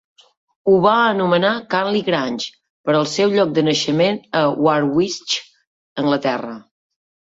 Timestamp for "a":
4.43-4.45